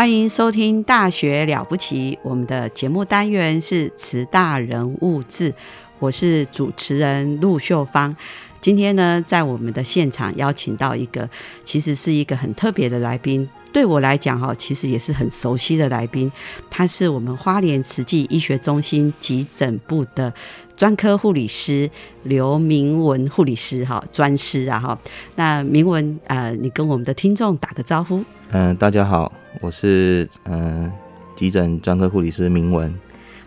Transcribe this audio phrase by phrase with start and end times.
[0.00, 5.52] 欢迎收听《大学了不起》，我们的节目单元是“慈大人物志”，
[6.00, 8.16] 我是主持人陆秀芳。
[8.62, 11.28] 今天呢，在我们的现场邀请到一个，
[11.64, 16.32] 其实是一个很特别的来宾，对我来讲哈，其实也是很熟悉的来宾。
[16.70, 20.32] 他是我们花莲慈济医学中心急诊部的
[20.74, 21.90] 专科护理师
[22.22, 24.98] 刘明文护理师哈，专师啊哈。
[25.36, 28.24] 那明文呃，你跟我们的听众打个招呼。
[28.52, 29.30] 嗯，大家好。
[29.60, 30.90] 我是嗯
[31.36, 32.94] 急诊专科护理师明文。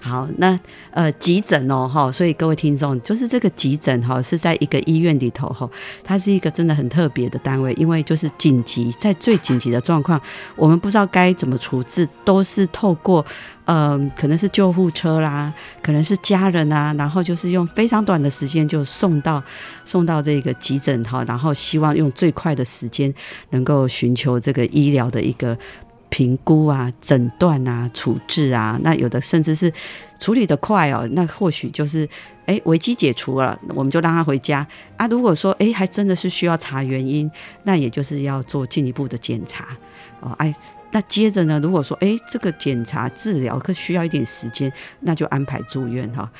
[0.02, 0.59] 好，那
[0.92, 5.70] 呃急诊哦哈，所以各位听众，就是这个急诊哈是在一个医院里头哈，
[6.04, 10.22] 它是一个真的很特别的单位，因为就是紧急，在最紧急的状况，
[10.58, 13.26] 我们不知道该怎么处置，都是透过
[13.64, 19.42] 嗯可能是救护车啦，可能是家人啊，然后就是用非常短的时间就送到
[19.86, 23.13] 送到这个急诊哈，然后希望用最快的时间
[23.52, 25.58] 能够寻求这个医疗的一个。
[26.13, 29.74] 评估啊，诊断啊，处置啊，那有的甚至是
[30.19, 32.07] 处理的快哦，那或许就是
[32.46, 34.63] 哎危机解除了，我们就让他回家
[34.96, 35.07] 啊。
[35.07, 37.29] 如果说哎还真的是需要查原因，
[37.63, 39.75] 那也就是要做进一步的检查
[40.19, 40.29] 哦。
[40.38, 40.53] 哎，
[40.91, 46.31] 那接着呢，如果说哎这个检查治疗可需要一点时间，那就安排住院哈。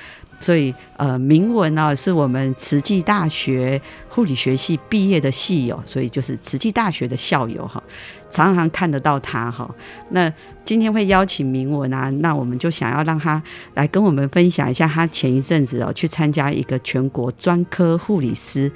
[0.43, 7.81] 所以，呃，明文啊，是我们慈济大学护理学系毕业的系友，所以就是慈济大学的校友哈，
[8.29, 9.73] 常常看得到他哈。
[10.09, 10.29] 那
[10.65, 13.41] 今天会邀请明文啊，那我们就想要让他
[13.75, 18.69] 来跟我们分享一下，他前一阵子哦去参加一个全国专科护理师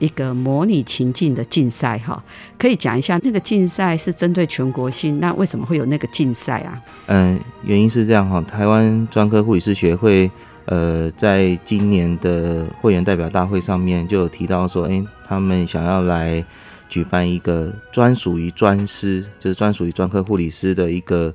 [0.00, 2.20] 一个模拟情境的竞赛哈，
[2.58, 6.82] 可以讲一下那个竞赛是针对全国性，那为什么会有那个竞赛啊？
[7.06, 10.28] 嗯，原因是这样哈，台湾专科护理师学会。
[10.66, 16.44] 呃，在今年的会员代表大会上面就有提到说，哎，他们想要来
[16.88, 21.34] 举办一个专属于专师，就是专属于专科护理师的一个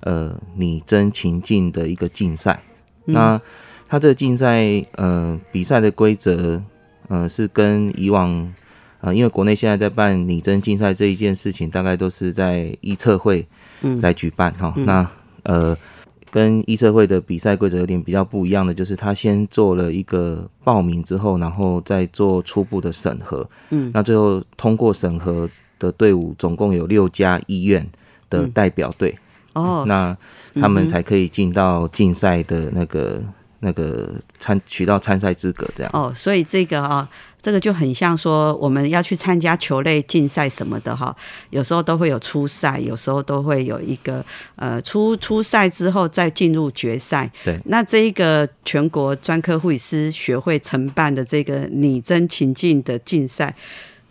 [0.00, 2.60] 呃拟真情境的一个竞赛。
[3.06, 3.40] 那
[3.88, 4.62] 他这个竞赛，
[4.96, 6.62] 呃，比赛的规则，
[7.08, 8.52] 呃，是跟以往，
[9.00, 13.46] 呃，因为国内现在在办拟真竞赛这一件事情，大概都是在一测会
[14.02, 14.74] 来举办哈。
[14.76, 15.08] 那
[15.44, 15.74] 呃。
[16.36, 23.48] 跟医社会的比赛规则有点比较不一样的，就是他先做了一个报名之后，然后再做初步的审核。
[23.70, 25.48] 嗯，那最后通过审核
[25.78, 27.88] 的队伍总共有六家医院
[28.28, 29.16] 的代表队。
[29.54, 30.14] 哦，那
[30.60, 33.22] 他们才可以进到竞赛的那个
[33.60, 35.90] 那个参取到参赛资格这样。
[35.92, 37.08] 哦，所以这个啊。
[37.42, 41.14] 这个就很像说我们要去参加球类竞赛什么的哈，
[41.50, 44.24] 有时候都会有初赛，有时候都会有一个
[44.56, 47.30] 呃初初赛之后再进入决赛。
[47.44, 53.54] 对，那这一个全国专科护理师学会承办的这个拟真情境的竞赛，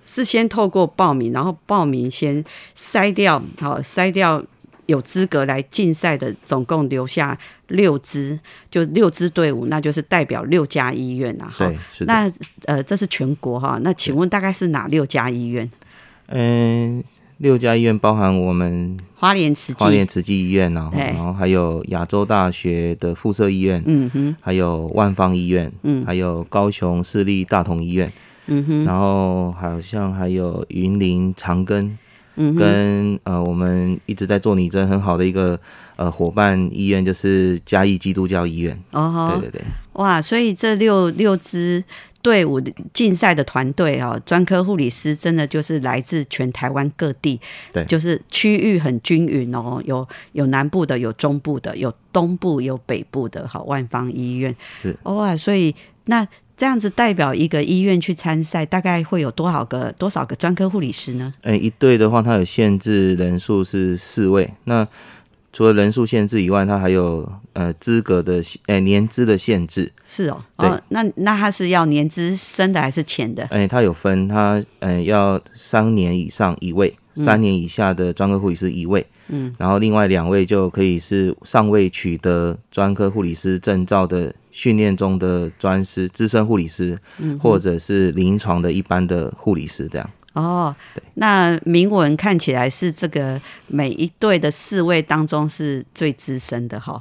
[0.05, 2.41] 是先透过报名，然后报名先
[2.77, 4.41] 筛掉，好筛掉。
[4.87, 7.37] 有资格来竞赛的，总共留下
[7.69, 8.39] 六支，
[8.69, 11.51] 就六支队伍，那就是代表六家医院啊。
[11.57, 12.31] 对，是那
[12.65, 13.79] 呃，这是全国哈。
[13.81, 15.67] 那请问大概是哪六家医院？
[16.27, 17.03] 嗯，
[17.37, 28.11] 六家医院包含我们花莲慈花莲慈济医院啊，然后还有亚洲大学的附设医院，嗯哼，还有万方医院，嗯，还有高雄市立大同医院，
[28.45, 31.91] 嗯哼，然后好像还有云林长庚。
[32.35, 35.59] 嗯跟呃我们一直在做拟真很好的一个
[35.95, 38.77] 呃伙伴医院，就是嘉义基督教医院。
[38.91, 39.39] 哦吼。
[39.39, 39.61] 对对对，
[39.93, 41.83] 哇，所以这六六支
[42.21, 47.39] 队伍的竞赛的团队哦，专科护理师真的就是来自全台湾各地，
[47.71, 47.85] 对。
[47.85, 54.55] 就是区域很均匀哦，有有南部的，有中部的，有东部，有北部的，好，万方医院。
[54.81, 54.97] 是。
[55.03, 55.73] 哇，所以
[56.05, 61.33] 那这样子代表一个医院去参赛，大概会有多少个多少个专科护理师呢？
[61.43, 64.53] 哎、一队的话，它有限制人数是四位。
[64.63, 64.87] 那
[65.51, 69.91] 除了人数限制以外，它还有呃资格的哎、年资的限制。
[70.05, 73.43] 是哦，对哦，那那他是要年资深的还是浅的？
[73.45, 79.05] 哎、它有分，它呃要三年以上一位，三年以下的专科护理师一位。
[79.27, 90.09] 嗯，然后另外两位就可以是尚未取得专科护理师证照的训练中的专师、资深护理师，嗯或者是临床的一般的护理师这样。
[90.31, 96.97] 哦对，那铭文看起来是这个每一队的四位当中是最资深的哈，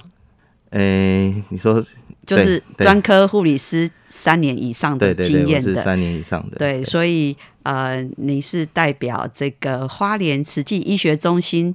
[0.70, 1.80] 哎、你说
[2.26, 5.80] 就是对专科护理师三年以上的经验的。
[5.80, 6.58] 三年以上的。
[6.58, 11.74] 对，所以呃，你是代表这个花莲慈济医学中心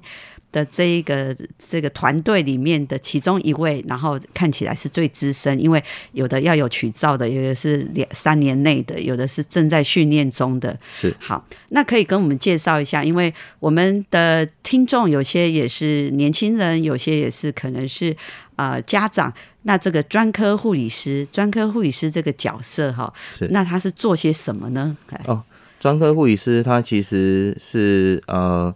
[0.52, 1.36] 的这一个
[1.70, 10.78] 这个团队里面的其中一位，然后看起来是最资深，因为有的要有取照的，有的是两三年内的，有的是正在训练中的。
[10.94, 18.16] 是好，那可以跟我们介绍一下，因为我们的听众有些也是年轻人，有些也是可能是
[18.56, 19.34] 呃家长。
[19.64, 24.98] 那这个专科护理师，专科护理师这个角色哈，是那他是做些什么呢？
[25.10, 25.44] 哎哦
[25.80, 28.74] 专科护理师他其实是呃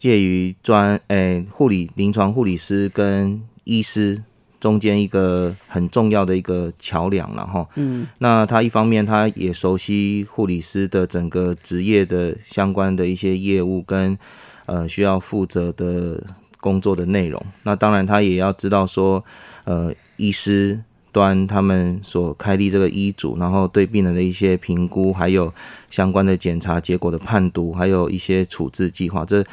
[0.00, 4.20] 介于专诶护理临床护理师跟医师
[4.58, 7.68] 中间一个很重要的一个桥梁了哈。
[7.76, 14.18] 嗯那他一方面他也熟悉护理师的整个职业的相关的一些业务跟
[14.64, 16.24] 呃需要负责的
[16.62, 17.38] 工作的内容。
[17.62, 19.22] 那当然他也要知道说
[19.64, 20.82] 呃医师
[21.12, 25.52] 端他们所开立这个医嘱，然后对病人的一些评估，还有
[25.90, 29.44] 相关的检查结果的判读，还有一些处置计划，这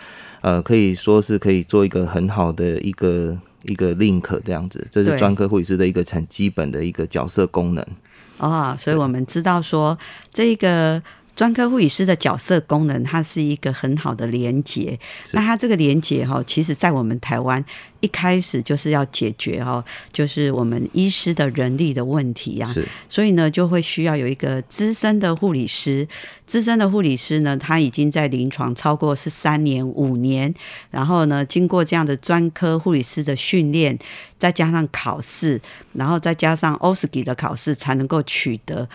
[0.42, 7.86] 呃可以说是可以做一个很好的一个一个 link 这样子，这是专科护理师的一个很基本的一个角色功能。
[8.38, 9.98] 哦，所以我们知道说
[10.33, 11.01] 这个。
[11.38, 15.00] 专科护理师的角色功能，它是一个很好的连接。
[15.34, 17.63] 那它这个连接哈，其实在我们台湾
[18.00, 26.07] 一开始就是要解决哈，就是我们医师的人力的问题呀、是所以呢，就会需要有一个资深的护理师。
[26.48, 30.51] 资深的护理师呢，他已经在临床超过是三年、五年，
[30.89, 33.95] 然后呢，经过这样的专科护理师的训练，
[34.39, 35.62] 再加上考试，
[35.94, 38.88] 然后再加上 OSCE 的考试，才能够取得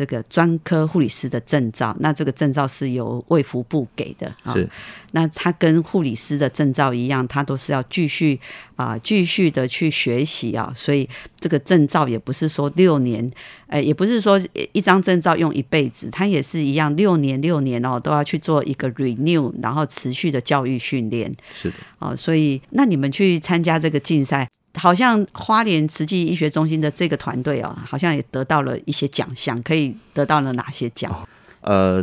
[0.00, 1.94] 这个专科护理师的证照。
[2.00, 4.54] 那这个证照是由卫福部给的啊。
[4.54, 4.66] 是
[5.10, 8.40] 那他跟护理师的证照一样，他都是要继续
[8.76, 11.06] 啊、继续的去学习啊，所以
[11.38, 13.28] 这个证照也不是说六年，
[13.66, 14.40] 呃，也不是说
[14.72, 21.76] 一张证照用一辈子，他也是一样六年六年哦，都要去做一个 renew，然后持续的教育训练是的。
[21.98, 22.16] 哦。
[22.16, 24.48] 所以，那你们去参加这个竞赛，
[24.80, 31.14] 好像花莲慈济医学中心的这个团队哦，好像也得到了一些奖项，可以得到了哪些奖？
[31.60, 32.02] 呃，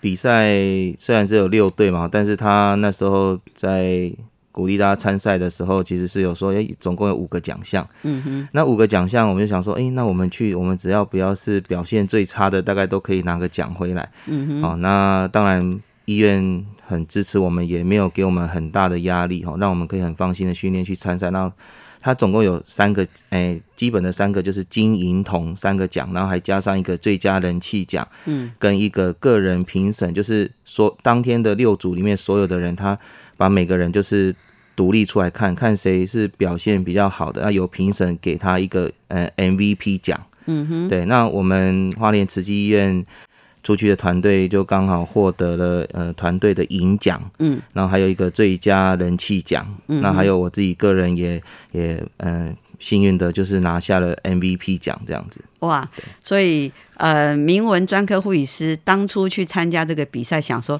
[0.00, 0.54] 比赛
[0.96, 4.12] 虽然只有六队嘛，但是他那时候在
[4.52, 7.84] 鼓励大家参赛的时候，其实是有说，哎、总共有五个奖项。
[8.04, 14.08] 嗯哼，那五个奖项，我们就想说，哎、那我们去，我们只要不要是表现最差的，大概都可以拿个奖回来。
[14.26, 21.32] 嗯哼，好、那当然医院很支持我们，也没有给我们很大的压力，哈、让我们可以很放心的训练去参赛。
[21.32, 21.52] 然后
[22.04, 32.96] 它总共有三个，诶、基本的三个就是金银铜三个奖，然后还加上一个最佳人气奖，嗯，跟一个个人评审，就是说当天的六组里面所有的人，他
[33.38, 34.36] 把每个人就是
[34.76, 40.20] 独立出来看看谁是表现比较好的，那有评审给他一个呃 MVP 奖。
[40.44, 43.02] 嗯哼，对，那我们花莲慈济医院
[43.64, 50.00] 出去的团队就刚好获得了呃团队的银奖，嗯，然后还有一个最佳人气奖，嗯。
[50.00, 51.42] 那还有我自己个人也
[51.72, 55.40] 也嗯、呃、幸运的就是拿下了 MVP 奖这样子。
[55.60, 55.88] 哇，
[56.22, 60.78] 所以呃，明文专科护理师当初去参加这个比赛，想说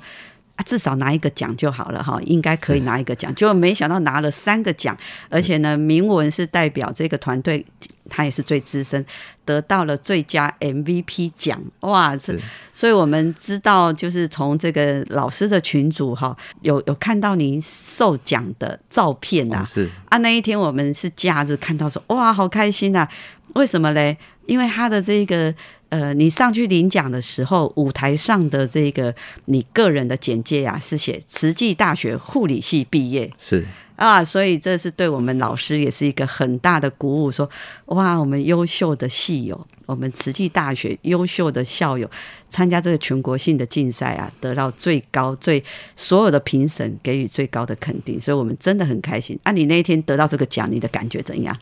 [0.56, 4.96] 啊，至少拿一个奖就好了哈，应该可以拿一个奖，结果没想到拿了三个奖，
[5.28, 7.64] 而且呢，铭文是代表这个团队，
[8.08, 9.04] 他也是最资深，
[9.44, 12.38] 得到了最佳 MVP 奖，哇，这
[12.73, 19.90] 所以我们知道，就是从这个老师的群组哈，有有看到您受奖的照片啊，哦是。
[20.08, 23.08] 啊，那一天我们是假日看到说，哇，好开心啊！
[23.52, 24.16] 为什么嘞？
[24.46, 25.54] 因为他的这个
[25.90, 33.64] 呃，你上去领奖的时候，舞台上的这个你个人的简介呀，是写慈济大学护理系毕业，是
[33.96, 37.48] 啊，所以这是对我们老师也是一个很大的鼓舞，说
[37.86, 42.10] 哇，我们优秀的系友，我们慈济大学优秀的校友
[42.50, 45.62] 参加这个全国性的竞赛啊，得到最高最
[45.96, 49.38] 所有的评审给予最高的肯定，所以我们真的很开心。
[49.44, 51.56] 啊，你那一天得到这个奖，你的感觉怎样？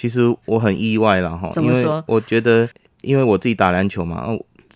[0.00, 1.84] 其实我很意外了哈，因为？
[2.06, 2.66] 我觉得，
[3.02, 4.26] 因为我自己打篮球嘛，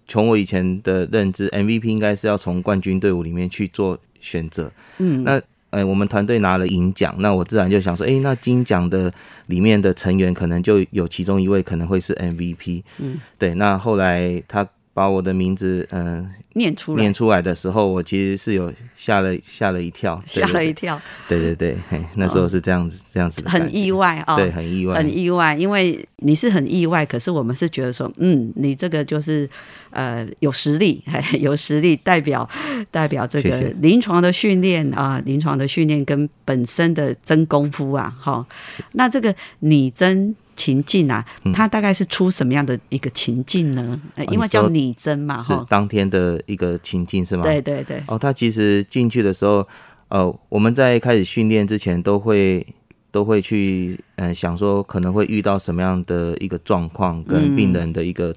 [0.06, 4.70] 从我以前的认知，MVP 应该是要从冠军队伍里面去做选择。
[4.98, 5.40] 嗯，那
[5.70, 9.10] 呃，我们团队拿了银奖，那我自然就想说，哎，那金奖的
[9.46, 12.82] 里面的成员可能就有其中一位可能会是 MVP。
[12.98, 13.54] 嗯，对。
[13.54, 16.30] 那后来他把我的名字，嗯。
[16.56, 20.96] 念出来，念出来的时候，我其实是有吓了吓了一跳，吓了一跳。
[21.26, 29.50] 对对对，嘿，那时候是这样子，这样子，很意外啊，对，很意外，很意外，因为你是很意外，可是我们是觉得说，嗯，你这个就是
[29.90, 32.48] 呃有实力， 嘿有实力，代表
[32.92, 38.46] 代表这个临床的训练啊，临床的训练跟本身的真功夫啊，哈，
[38.92, 40.36] 那这个你真。
[40.56, 44.00] 情境啊，它大概是出什么样的一个情境呢？
[44.30, 47.42] 因为叫拟真嘛，是当天的一个情境是吗？
[47.42, 48.02] 对对对。
[48.06, 49.66] 哦，他其实进去的时候，
[50.08, 52.66] 呃，我们在开始训练之前，都会
[53.10, 58.34] 都会去嗯想说可能会遇到什么样的一个状况，跟病人的一个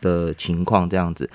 [0.00, 1.28] 的情况这样子。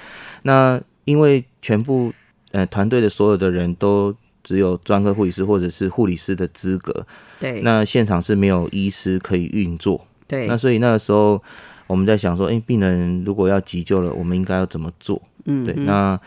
[0.43, 2.13] 那因为全部
[2.51, 7.05] 呃团队的所有的人都只有专科护理师或者是护理师的资格，
[7.39, 10.05] 对，那现场是没有医师可以运作。
[10.27, 11.41] 对，那所以那个时候
[11.87, 15.21] 我们在想说，哎，病人如果要急救了，我们应该要怎么做？
[15.45, 16.19] 嗯，对，那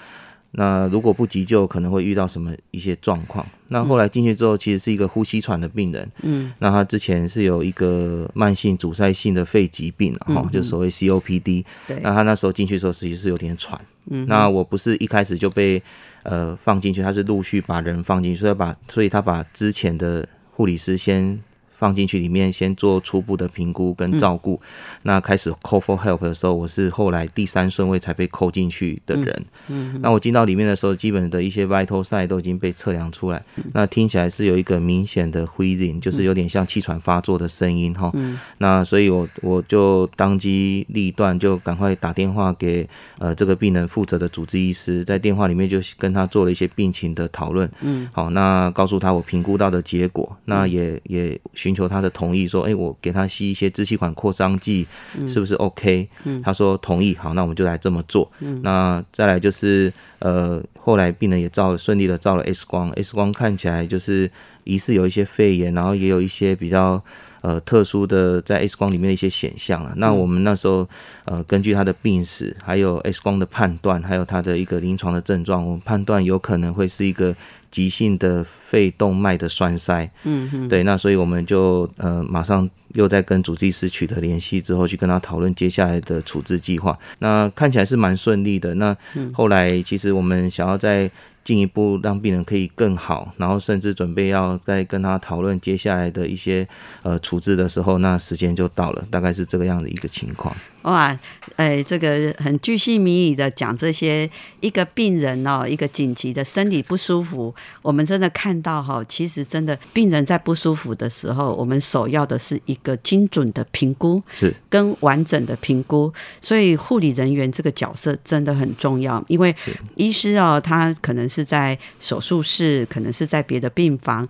[0.52, 3.44] 那如果不急救，可能会遇到什么一些状况？
[3.68, 13.78] 那后来进去之后，其实是一个呼吸喘的病人，嗯，那他之前是有一个慢性阻塞性的肺疾病，哈，就所谓 COPD，对，那他那时候进去的时候，实际是有点喘，
[14.10, 15.82] 嗯，那我不是一开始就被
[16.22, 21.38] 呃放进去，他是陆续把人放进去，所以把，所以他把之前的护理师先。
[21.78, 24.60] 放进去里面先做初步的评估跟照顾，
[25.02, 29.44] 那开始 call for help 的时候，我是后来第三顺位才被扣进去的人。
[29.68, 33.42] 嗯，那我进到里面的时候，基本的一些 vital sign 都已经被测量出来。
[33.74, 38.10] 那听起来是有一个明显的 wheezing，就是有点像气喘发作的声音哈。
[38.14, 47.70] 嗯，那所以我我就当机立断，就赶快打电话给呃这个病人负责的主治医师，在电话里面就跟他做了一些病情的讨论。
[47.82, 51.38] 嗯，好，那告诉他我评估到的结果，那也也。
[51.66, 54.86] 寻求他的同意，说：“哎，我给他吸一些支气管扩张剂，
[55.26, 56.08] 是不是 OK？”
[56.44, 58.30] 他说：“同意。”好，那我们就来这么做。
[58.62, 64.30] 那再来就是，呃，后来病人也照顺利的照了 X 光，X 光看起来就是
[64.62, 67.02] 疑似有一些肺炎，然后也有一些比较
[67.40, 69.92] 呃特殊的在 X 光里面的一些显象了。
[69.96, 70.88] 那我们那时候
[71.24, 77.34] 呃根据他的病史，还有 X 光的判断，还有他的一个临床的症状，我们判断有可能会是一个。
[77.76, 86.98] 急性的肺动脉的栓塞，嗯嗯，对，那所以我们就呃马上又在跟主治医师取得联系之后，去跟他讨论接下来的处置计划。
[87.18, 88.74] 那看起来是蛮顺利的。
[88.76, 88.96] 那
[89.34, 91.10] 后来其实我们想要再。
[91.46, 96.66] 进一步让病人可以更好，然后甚至准备要再跟他讨论接下来的一些
[97.04, 100.52] 呃处置的时候，那时间就到了，大概是这个样的一个情况。
[100.86, 101.18] 哇，
[101.56, 107.52] 哎，这个很巨细靡遗的讲这些一个病人哦，一个紧急的身体不舒服，
[107.82, 119.52] 我们真的看到哈，其实真的病人在不舒服的时候，我们首要的是一个精准的评估，是跟完整的评估，所以护理人员这个角色真的很重要，因为
[119.96, 124.28] 医师哦，他可能是在手术室，可能是在别的病房，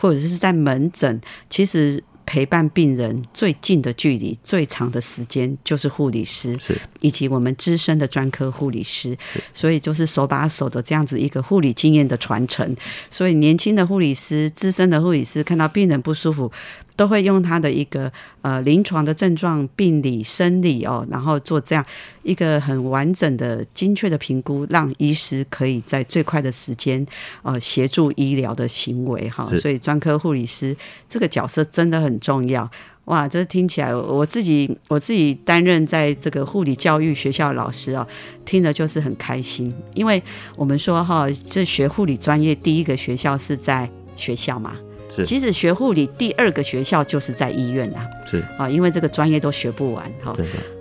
[0.00, 2.02] 或者是在门诊，其实。
[2.28, 6.54] 陪伴病人最近的距离、最长的时间，就是护理师，
[7.00, 9.16] 以及我们资深的专科护理师，
[9.54, 12.76] 所以就是手把手的这样子一个护理经验的传承。
[13.10, 16.52] 所以年轻的护理师、资深的护理师看到病人不舒服。
[16.98, 18.12] 都会用他的一个
[18.42, 21.84] 呃临床的症状、病理、生理哦，然后做这样
[22.24, 27.06] 一个很完整的、精确的评估，让医师可以在最快的时间
[27.44, 29.48] 呃协助医疗的行为哈。
[29.58, 30.76] 所以专科护理师
[31.08, 32.68] 这个角色真的很重要
[33.04, 33.28] 哇！
[33.28, 38.04] 这听起来我自己我自己担任在这个护理教育学校老师啊，
[38.44, 40.20] 听着就是很开心，因为
[40.56, 44.76] 我们说哈，这学护理专业第一个学校是在学校嘛。
[45.24, 48.44] 其实学护理第二个学校就是在医院啦是。
[48.56, 50.32] 啊因为这个专业都学不完哈。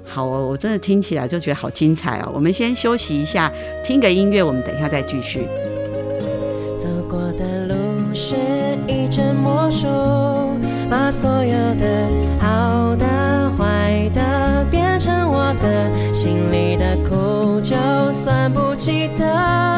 [0.06, 3.51] 好我真的听起来就觉得好精彩哦我们先休息一下
[3.84, 5.46] 听个音乐我们等一下再继续。
[6.77, 7.75] 走过的路
[8.13, 8.36] 是
[8.88, 9.88] 一阵魔术
[10.89, 12.08] 把所有的
[12.39, 17.75] 好的坏的变成我的心里的苦就
[18.24, 19.77] 算不记得。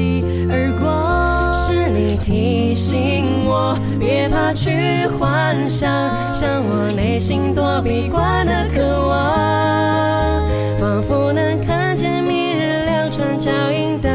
[4.53, 5.89] 去幻想，
[6.33, 10.47] 像我内心躲避惯的渴望，
[10.79, 14.09] 仿佛能看见明日两串脚印的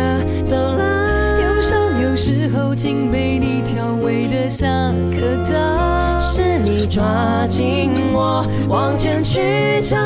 [0.45, 1.41] 走廊。
[1.41, 6.21] 忧伤有时候竟被你调味的像颗糖。
[6.21, 9.99] 是你抓紧我，往前去张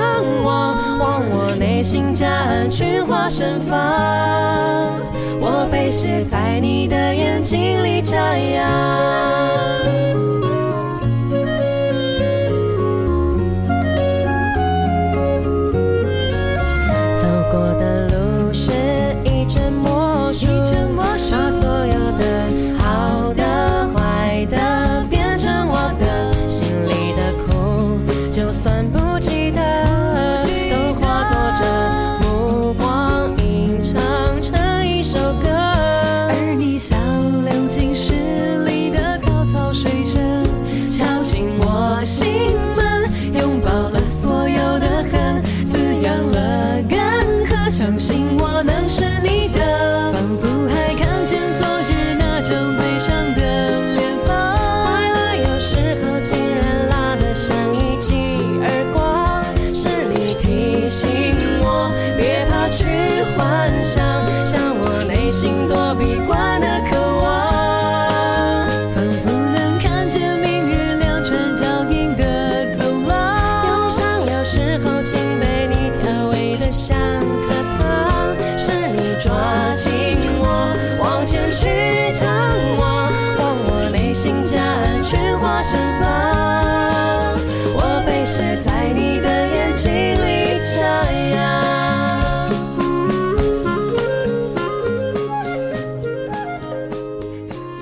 [0.45, 3.77] 望，望我内心夹岸群花盛放，
[5.41, 8.51] 我被写在你的眼睛里这样。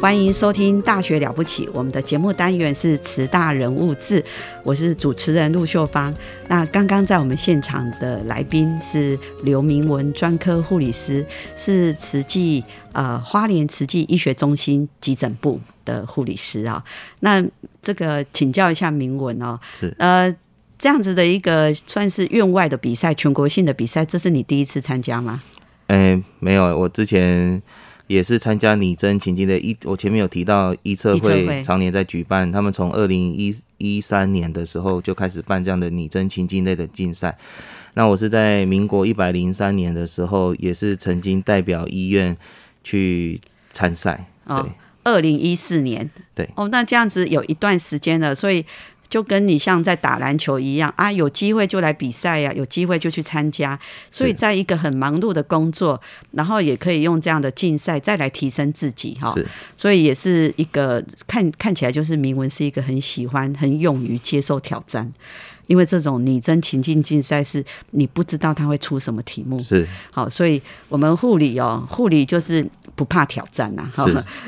[0.01, 4.25] 欢迎收听《大学了不起》，我们的节目单元是慈大人物志，
[4.63, 6.15] 我是主持人陆秀芳。
[6.47, 16.85] 那刚刚在我们现场的来宾是刘明文专科护理师，是慈济呃花莲慈济医学中心急诊部的护理师啊、
[17.19, 17.45] 那
[17.83, 20.33] 这个请教一下明文哦，是呃
[20.79, 25.43] 这样子的一个算是院外的比赛，全国性的比赛，这是你第一次参加吗？
[25.89, 27.61] 哎、没有，我之前
[28.09, 37.39] 也是参加拟真情境的一，我前面有提到一测会会常年在举办，他们从二零一一三年的时候就开始办这样的拟真情境类的竞赛。
[37.95, 42.37] 那我是在民国一百零三年的时候，也是曾经代表医院
[42.83, 43.39] 去
[43.73, 44.27] 参赛。
[44.45, 44.73] 哦对，
[45.05, 48.65] 二零一四年，对哦，那这样子有一段时间了，所以
[49.09, 53.79] 就跟你像在打篮球一样啊，有机会就来比赛呀、有机会就去参加，
[54.11, 56.01] 所以在一个很忙碌的工作，
[56.33, 59.35] 然后也可以用这样的竞赛再来提升自己哈、
[59.77, 65.13] 所以也是一个看看起来就是明文是一个很喜欢、很勇于接受挑战。
[65.69, 69.87] 因为这种拟真情境竞赛是你不知道它会出什么题目，是。
[70.11, 74.05] 好，所以我们护理哦，护理就是不怕挑战呐、哈，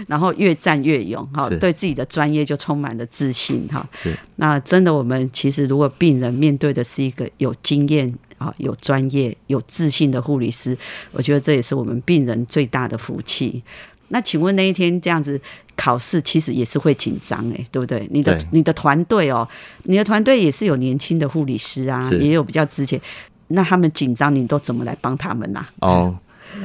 [0.08, 3.88] 然后越战越勇，哈，对自己的专业就充满了自信，哈。
[3.94, 4.16] 是。
[4.36, 10.76] 那真的，我们其实如果病人面对的是一个有经验啊、有专业、有自信的护理师，
[11.12, 13.62] 我觉得这也是我们病人最大的福气。
[14.10, 15.40] 那请问那一天这样子
[15.76, 18.06] 考试，其实也是会紧张哎，对不对？
[18.10, 19.48] 你的你的团队哦，
[19.84, 23.00] 你的团队也是有年轻的护理师啊，也有比较之前，
[23.48, 26.16] 那他们紧张，你都怎么来帮他们呐、哦，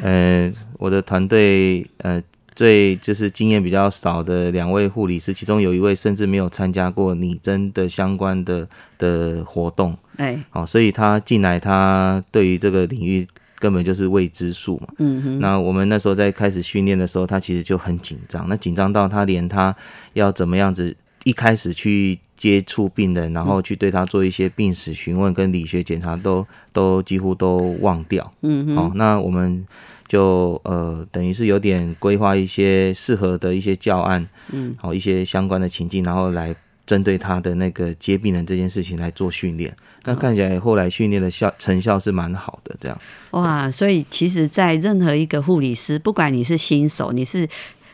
[0.01, 2.21] 呃，我的团队呃
[2.55, 13.27] 最就是经验比较少的两位护理师，其中有一位甚至没有参加过拟真的相关的的活动，哎，哦，所以他进来，他对于这个领域
[13.65, 14.87] 根本就是未知数嘛。
[14.99, 19.75] 嗯哼，那我们那时候在开始训练的时候，他其实就很紧张，那紧张到他连他
[20.13, 28.31] 要怎么样子一开始去接触病人，然后去对他做一些病史询问跟理学检查都都几乎都忘掉。
[28.43, 29.65] 嗯哼，好、那我们
[30.07, 39.75] 就呃，等于是有点规划一些适合的一些教案，嗯，好、一些相关的情境，然后来针对他的那个接病人这件事情来做训练。
[40.03, 42.99] 那看起来后来训练的效成效是蛮好的，这样。
[43.31, 47.47] 哇，所以其实，在任何一个护理师，不管你是新手，你是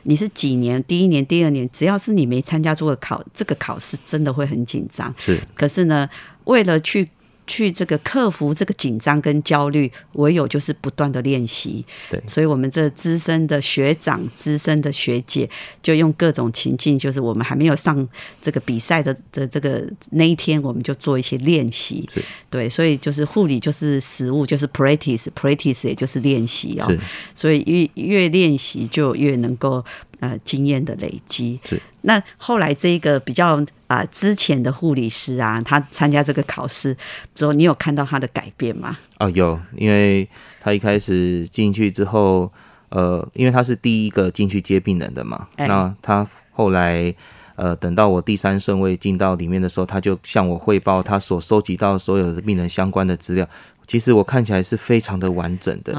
[0.03, 5.13] 你是几年，第一年、第二年，只要是你没参加过考这个考试，真的会很紧张。
[5.17, 6.09] 是，可是呢，
[6.45, 7.09] 为了去。
[7.47, 11.85] 去这个克服这个紧张跟焦虑，唯有就是不断的练习。
[12.09, 15.49] 对，所以我们这资深的学长、资深的学姐，
[15.81, 18.07] 就用各种情境，就是我们还没有上
[18.41, 22.07] 这个比赛的的这个那一天，我们就做一些练习。
[22.49, 26.91] 对，所以就是护理就是实物，就是 practice，practice 也就是练习哦。
[27.35, 29.83] 所以越越练习就越能够。
[30.21, 31.81] 呃，经验的累积是。
[32.03, 36.95] 那后来这个比较啊，之前的护理师啊，他参加这个考试
[37.35, 38.97] 之后，你有看到他的改变吗？
[39.19, 40.27] 哦，有，因为
[40.59, 42.51] 他一开始进去之后，
[42.89, 47.13] 呃，因为他是第一个进去接病人的嘛，那他后来
[47.55, 53.47] 呃，等到我第三顺位进到里面的时候，他就向我汇报他所收集到所有的病人相关的资料。
[53.85, 55.93] 其实我看起来是非常的完整的，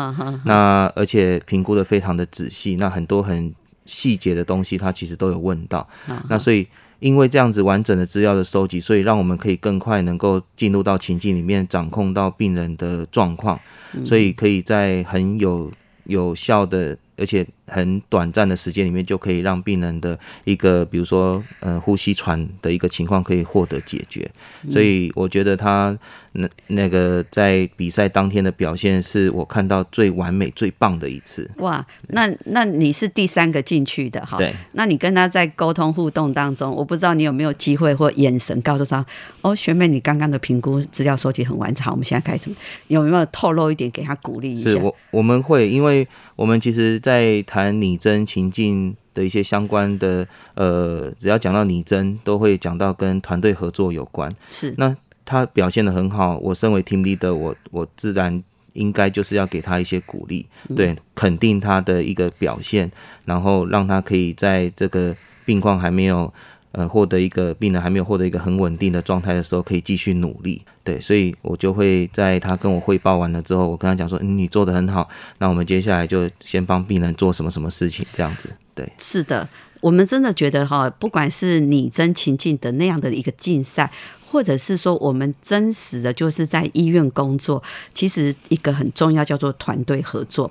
[0.47, 3.55] 那而且评估的非常的仔细，那很多很。
[3.87, 5.87] 细节的东西，他其实都有问到。
[6.29, 6.67] 那所以，
[7.01, 13.59] 因为这样子完整的资料的收集，所以让我们可以更快能够进入到情境里面，掌控到病人的状况，
[14.05, 15.71] 所以可以在很有
[16.05, 16.97] 有效的。
[17.19, 24.31] 而且很短暂的时间里面，就可以让病人的一个，比如说，呃，呼吸喘的一个情况可以获得解决。
[24.71, 25.99] 所以我觉得他
[26.33, 31.51] 那那个在比赛当天的表现，是我看到最完美、最棒的一次。
[31.57, 34.37] 哇，那那你是第三个进去的哈？
[34.37, 34.55] 对。
[34.73, 39.05] 那你跟他在沟通互动当中，我不知道你有没有机会或眼神告诉他，
[39.41, 42.51] 哦，学妹，你刚刚的评估资料收集很完整，好，我们现在开始，
[42.89, 44.71] 有没有透露一点给他鼓励一下？
[44.71, 46.07] 是我我们会，因为
[46.37, 46.93] 我们其实。
[47.03, 54.35] 在谈拟真情境的一些相关的，呃，只要讲到拟真，都会讲到跟团队合作有关。
[54.51, 60.45] 是，那他表现的很好，我身为 team leader，我我自然应该就是要给他一些鼓励，
[60.75, 62.91] 对，肯定他的一个表现，
[63.25, 66.33] 然后让他可以在这个病况还没有。
[66.73, 70.63] 呃，获得一个病人还没有获得一个很稳定的状态的时候，可以继续努力。
[70.83, 75.09] 对，所以我就会在他跟我汇报完了之后，我跟他讲说：“嗯，你做的很好，
[75.39, 79.49] 那我们接下来就先帮病人做什么什么事情，这样子。”对，是的，
[79.81, 83.91] 我们真的觉得哈，不管是拟真情境的那样的一个竞赛。
[84.33, 90.51] 或者是说，我们真实的就是在医院工作，其实一个很重要叫做团队合作。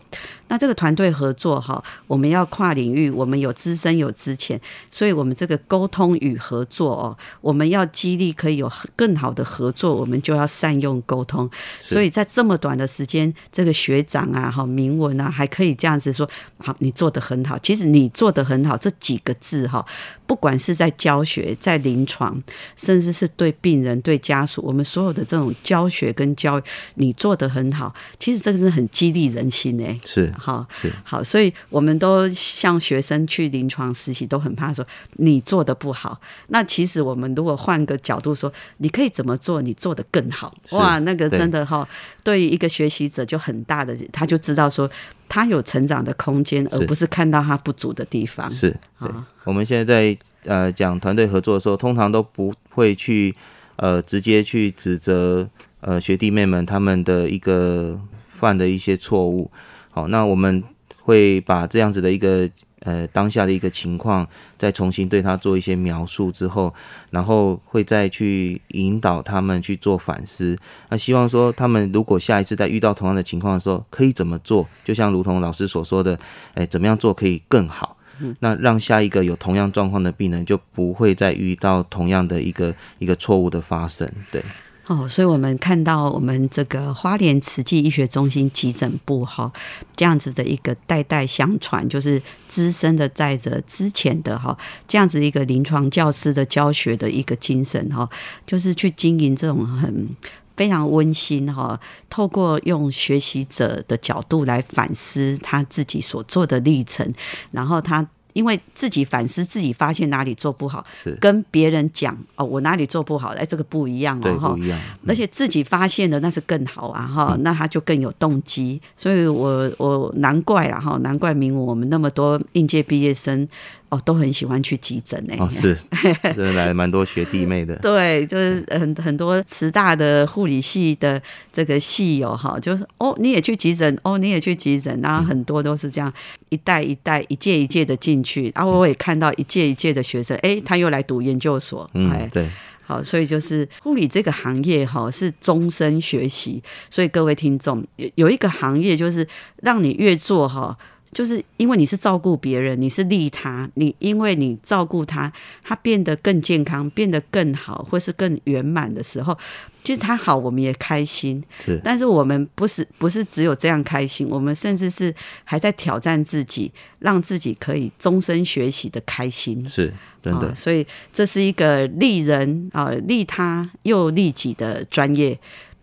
[0.52, 4.60] 那这个团队合作哈，我们要跨领域，我们有资深有资浅，
[4.92, 11.50] 所以我们这个沟通与合作哦，我们要激励可以有更好的合作，我们就要善用沟通。
[11.80, 17.58] 所以在这么短的时间，这个学长啊，哈，明文啊，还可以这样子说，好，你做的很好。
[17.58, 19.86] 其实你做的很好，这几个字哈，
[20.28, 22.42] 不管是在教学、在临床，
[22.78, 23.82] 甚至是对病。
[23.82, 26.64] 人对家属，我们所有的这种教学跟教育，
[26.96, 30.68] 你做的很好，其实这个是很激励人心哎，是哈，
[31.04, 34.86] 好，所以我们都向学生去临床实习，都很怕说
[35.18, 36.20] 你做的不好。
[36.48, 41.88] 那其实我们如果换个角度说，你可以怎么做，你做的更好，哇，那个真的哈，
[42.24, 44.90] 对于一个学习者就很大的，他就知道说。
[45.34, 48.52] 他有成长的空间，而不是看到他不足的地方。
[48.52, 53.34] 是，啊，我们现在在呃讲团队合作的时候，通常都不会去
[53.78, 55.48] 呃直接去指责
[55.80, 57.98] 呃学弟妹们他们的一个
[58.42, 59.50] 犯的一些错误。
[59.92, 60.64] 好，那我们
[61.04, 62.50] 会把这样子的一个。
[62.84, 64.28] 呃，当下的一个情况，
[64.58, 66.74] 再重新对他做一些描述之后，
[67.12, 70.58] 然后会再去引导他们去做反思。
[70.90, 74.68] 那希望说，他们如果下一次在遇到同样的情况的时候，可以怎么做？
[74.84, 76.18] 就像如同老师所说的，
[76.56, 77.96] 哎，怎么样做可以更好？
[78.40, 84.12] 那让下一个有同样状况的病人就不会再遇到同样的一个一个错误的发生。
[84.32, 84.44] 对。
[84.88, 89.50] 哦，所以我们看到我们这个花莲慈济医学中心急诊部哈，
[89.96, 98.10] 这样子的一个代代相传，就是资深的带着之前的哈，这样子一个临床教师的教学的一个精神哈，
[98.46, 100.10] 就是去经营这种很
[100.58, 107.08] 非常温馨哈，透过用学习者的角度来反思他自己所做的历程，
[107.52, 108.06] 然后他。
[108.34, 114.80] 因为自己反思，自己发现哪里做不好，是跟别人讲哦，我哪里做不好，哎，这个不一样哦，哈，不一样。
[115.08, 118.82] 而且自己发现的那是更好啊，哈，那他就更有动机。
[118.96, 123.48] 所以我我难怪啊，哈，难怪明我们那么多应届毕业生。
[123.92, 125.36] 哦，都很喜欢去急诊呢。
[125.38, 125.78] 哦，是，
[126.34, 127.76] 真的来蛮多学弟妹的。
[127.80, 136.12] 对，就是很很多慈大的护理系的这个系友哈，就是哦，你也去急诊，哦，你也去急诊，然后很多都是这样
[136.48, 138.50] 一代一代、一届一届的进去。
[138.56, 141.90] 然后我也看到一届一届的学生，哎，他又来读研究所。
[141.94, 142.50] 嗯，对。
[142.84, 146.64] 好，所以就是护理这个行业哈，是终身学习。
[146.90, 149.28] 所以各位听众，有有一个行业就是
[149.62, 150.78] 让你越做哈。
[151.12, 159.38] 就是因为你是照顾别人，你是利他，你因为你照顾他，他变得更健康，变得更好，或是更圆满的时候，
[159.84, 161.44] 其实他好，我们也开心。
[161.60, 169.64] 是，但是我们不是不是只有这样开心，我们甚至是还在挑战自己，让自己可以终身学习的开心。
[169.66, 169.94] 是，
[170.24, 170.56] 真的。
[170.56, 175.38] 所以这是一个利人啊，利他又利己的专业。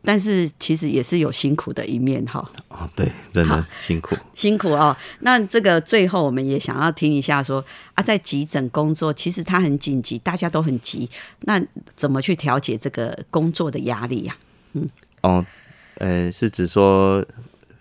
[0.09, 2.43] 但是其实也是有辛苦的一面哈。
[2.69, 4.97] 哦，对，真的辛苦，辛苦哦。
[5.21, 11.11] 那这个最后我们也想要听一下，说啊，在急诊工作，其实它很紧急，大家都很急。
[11.41, 11.63] 那
[11.95, 14.35] 怎么去调节这个工作的压力呀？
[14.73, 14.89] 嗯，
[15.21, 15.45] 哦，
[15.97, 17.23] 呃，是指说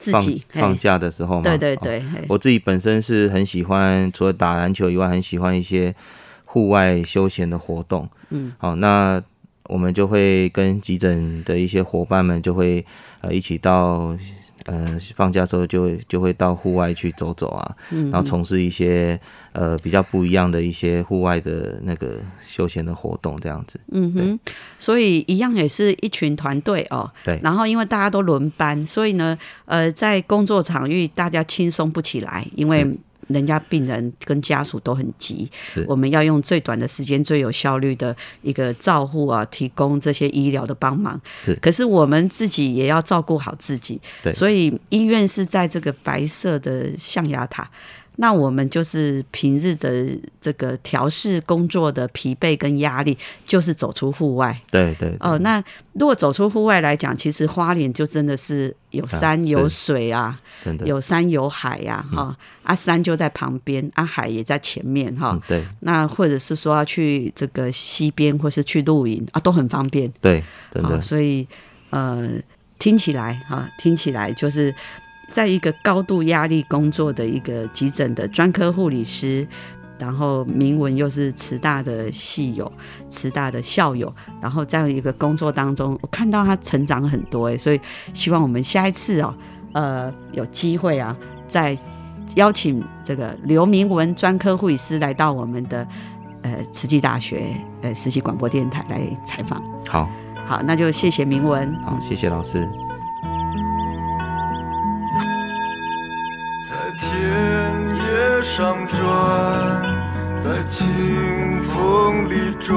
[0.01, 1.43] 放放假的时候吗？
[1.43, 5.95] 对对对，我自己本身是很喜欢，除了打篮球以外，很喜欢一些
[6.43, 8.09] 户外休闲的活动。
[8.31, 9.23] 嗯，好，那。
[9.67, 12.85] 我们就会跟急诊的一些伙伴们就会
[13.21, 14.15] 呃一起到
[14.65, 19.19] 呃放假之后就会就会到户外去走走啊，然后从事一些
[19.53, 23.79] 呃比较不一样的一些户外的那个休闲的活动这样子。
[23.91, 24.39] 嗯哼，
[24.77, 27.09] 所以一样也是一群团队哦。
[27.23, 27.39] 对。
[27.43, 32.85] 然后因为大家都轮班，所以呢呃在工作场域大家轻松不起来，因为。
[33.27, 35.49] 人家病人跟家属都很急，
[35.87, 41.19] 我们要用最短的时间、最有效率的一个照护啊，提供这些医疗的帮忙。
[41.61, 43.99] 可是我们自己也要照顾好自己。
[44.33, 47.69] 所以医院是在这个白色的象牙塔。
[48.19, 50.07] 那我们就是平日的
[50.41, 54.59] 这个调试工作的疲惫跟压力，就是走出户外。
[54.71, 55.15] 对对。
[55.19, 60.39] 哦，那如果走出户外来讲，其实花莲就真的是有山有水啊，
[60.83, 62.35] 有山有海呀，哈。
[62.63, 65.39] 啊，山就在旁边，啊，海也在前面，哈。
[65.47, 65.63] 对。
[65.81, 70.11] 那或者是说要去这个溪边，或是去露营啊，都很方便。
[70.19, 70.99] 对，真的。
[70.99, 71.47] 所以，
[71.91, 72.27] 呃，
[72.79, 74.73] 听起来哈，听起来就是。
[75.29, 79.47] 在一个高度压力工作的一个急诊的专科护理师，
[79.99, 82.71] 然后明文又是慈大的系友、
[83.09, 87.79] 慈大的校友，然后这样一个工作当中，我看到他成长很多哎，所以
[88.13, 89.33] 希望我们下一次哦，
[89.73, 91.15] 呃，有机会啊，
[91.49, 91.77] 再
[92.35, 95.87] 邀请这个刘明文专科护理师来到我们的
[96.43, 99.61] 呃慈济大学呃实习广播电台来采访。
[99.87, 100.09] 好，
[100.47, 101.73] 好，那就谢谢明文。
[101.83, 102.67] 好，谢谢老师。
[106.97, 109.05] 田野上转，
[110.35, 112.75] 在清风里转，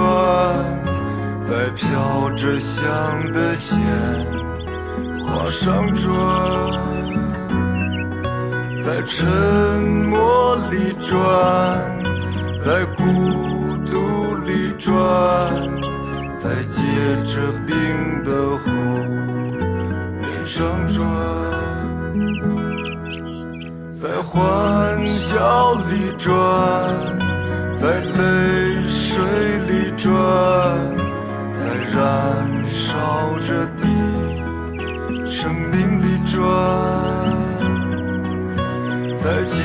[1.40, 2.87] 在飘着香
[3.33, 3.80] 的鲜
[5.24, 6.12] 花上转，
[8.78, 9.26] 在沉
[10.11, 11.18] 默里转，
[12.62, 14.94] 在孤独里转，
[16.37, 16.83] 在结
[17.24, 18.70] 着冰的湖
[20.20, 21.69] 面上转。
[24.01, 26.33] 在欢笑里转，
[27.77, 29.23] 在泪水
[29.69, 30.11] 里转，
[31.51, 32.97] 在燃烧
[33.41, 36.41] 着的生命里转，
[39.19, 39.61] 在洁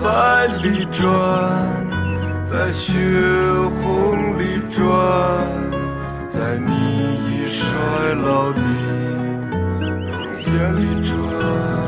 [0.00, 1.10] 白里转，
[2.44, 2.94] 在血
[3.82, 4.86] 红里转，
[6.28, 6.72] 在你
[7.26, 7.76] 已衰
[8.24, 8.60] 老的
[10.06, 10.14] 容
[10.46, 11.87] 颜里转。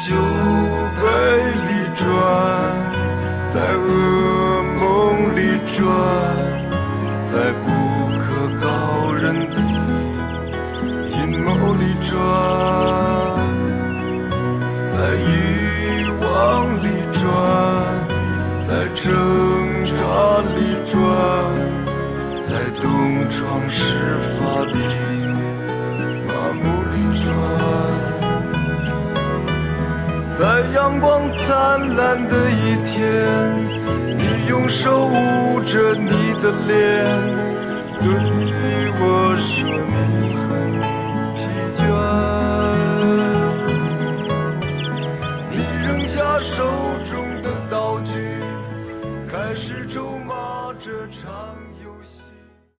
[0.00, 1.04] 酒杯
[1.68, 2.08] 里转
[3.46, 5.76] 在噩梦里转
[7.22, 7.89] 在不
[30.40, 32.98] 在阳光灿烂的一天，
[34.16, 36.74] 你用手捂着你的脸，
[38.00, 38.08] 对
[38.98, 40.48] 我说你很
[41.36, 41.38] 疲
[41.74, 41.78] 倦。
[45.50, 45.54] 你
[45.86, 46.64] 扔下手